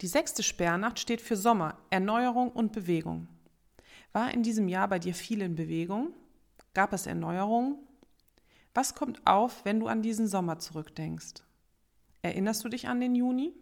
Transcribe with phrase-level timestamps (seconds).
[0.00, 3.26] Die sechste Sperrnacht steht für Sommer, Erneuerung und Bewegung.
[4.12, 6.14] War in diesem Jahr bei dir viel in Bewegung?
[6.72, 7.76] Gab es Erneuerungen?
[8.74, 11.42] Was kommt auf, wenn du an diesen Sommer zurückdenkst?
[12.22, 13.52] Erinnerst du dich an den Juni?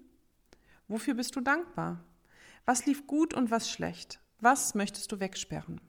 [0.89, 2.05] Wofür bist du dankbar?
[2.67, 4.21] Was lief gut und was schlecht?
[4.41, 5.81] Was möchtest du wegsperren?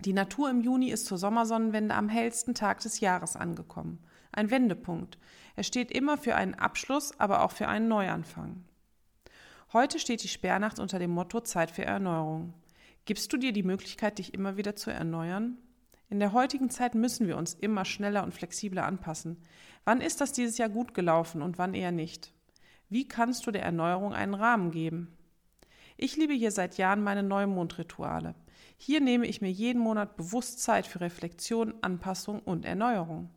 [0.00, 4.02] Die Natur im Juni ist zur Sommersonnenwende am hellsten Tag des Jahres angekommen.
[4.32, 5.18] Ein Wendepunkt.
[5.54, 8.64] Er steht immer für einen Abschluss, aber auch für einen Neuanfang.
[9.74, 12.54] Heute steht die Sperrnacht unter dem Motto Zeit für Erneuerung.
[13.06, 15.58] Gibst du dir die Möglichkeit, dich immer wieder zu erneuern?
[16.08, 19.36] In der heutigen Zeit müssen wir uns immer schneller und flexibler anpassen.
[19.84, 22.32] Wann ist das dieses Jahr gut gelaufen und wann eher nicht?
[22.88, 25.08] Wie kannst du der Erneuerung einen Rahmen geben?
[25.96, 28.36] Ich liebe hier seit Jahren meine Neumondrituale.
[28.76, 33.28] Hier nehme ich mir jeden Monat bewusst Zeit für Reflexion, Anpassung und Erneuerung.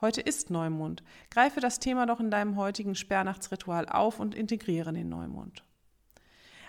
[0.00, 1.02] Heute ist Neumond.
[1.30, 5.64] Greife das Thema doch in deinem heutigen Sperrnachtsritual auf und integriere den Neumond.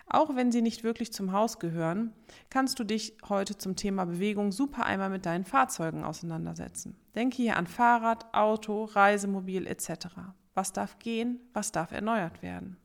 [0.07, 2.11] Auch wenn sie nicht wirklich zum Haus gehören,
[2.49, 6.97] kannst du dich heute zum Thema Bewegung super einmal mit deinen Fahrzeugen auseinandersetzen.
[7.13, 10.07] Denke hier an Fahrrad, Auto, Reisemobil etc.
[10.55, 12.77] Was darf gehen, was darf erneuert werden?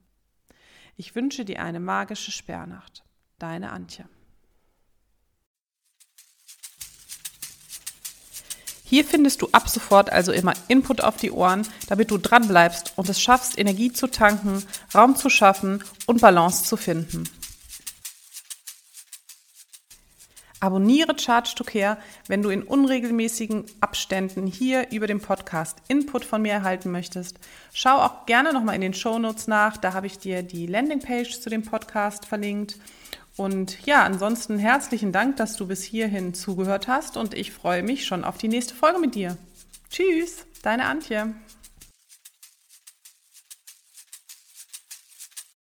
[0.96, 3.02] Ich wünsche dir eine magische Sperrnacht.
[3.38, 4.06] Deine Antje.
[8.94, 12.92] Hier findest du ab sofort also immer Input auf die Ohren, damit du dran bleibst
[12.94, 14.62] und es schaffst, Energie zu tanken,
[14.94, 17.24] Raum zu schaffen und Balance zu finden.
[20.60, 26.42] Abonniere Charge to Care, wenn du in unregelmäßigen Abständen hier über den Podcast Input von
[26.42, 27.40] mir erhalten möchtest.
[27.72, 31.40] Schau auch gerne nochmal in den Show Notes nach, da habe ich dir die Landingpage
[31.40, 32.76] zu dem Podcast verlinkt.
[33.36, 38.06] Und ja, ansonsten herzlichen Dank, dass du bis hierhin zugehört hast und ich freue mich
[38.06, 39.36] schon auf die nächste Folge mit dir.
[39.90, 41.34] Tschüss, deine Antje.